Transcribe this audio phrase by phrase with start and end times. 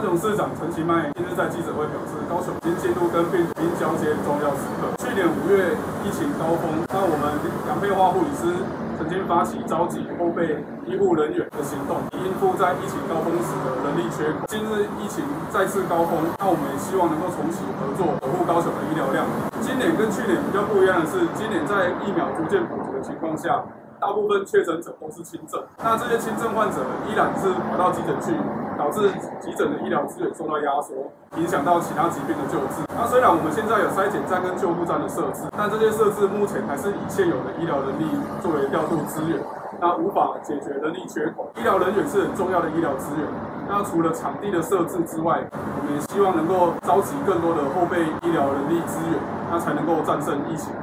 [0.00, 4.96] 高雄市长陈其迈今日在记者会表示，高雄已经进入跟病毒交接的重要时刻。
[4.96, 7.36] 去年五月疫情高峰，那我们
[7.68, 8.48] 杨佩花护理师
[8.96, 14.48] 曾经发起召集后备医护人员的行动，以应付在疫情高峰时的人力缺口。
[14.48, 15.20] 今日疫情
[15.52, 19.28] 再次高峰，那我们也希望能够重启合作，保护高雄的医疗量。
[19.60, 23.60] 今年跟去年比较不一样的是，今年在疫苗逐渐普及的情况下。
[24.00, 28.32] 大部分确诊者都是轻症，那这些轻症患者依然是跑到急诊去，
[28.90, 29.08] 导致
[29.40, 30.94] 急诊的医疗资源受到压缩，
[31.36, 32.82] 影响到其他疾病的救治。
[32.90, 38.10] 那虽然我们现在有筛检站跟救护站的设置，但这些设置目前还是以现有的医疗人力
[38.42, 39.38] 作为调度资源，
[39.78, 41.46] 那无法解决人力缺口。
[41.54, 43.22] 医疗人员是很重要的医疗资源，
[43.70, 49.14] 那除了场地的设置之外，我们也希望能够召集更多的后备医疗人力资源，
[49.52, 50.74] 那才能够战胜疫情。